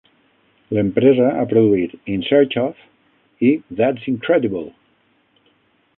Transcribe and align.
L'empresa 0.77 1.27
ha 1.41 1.43
produït 1.51 1.93
"In 2.15 2.25
Search 2.29 2.57
of..." 2.63 2.81
i 3.51 3.53
"That's 3.83 4.11
Incredible!" 4.17 4.69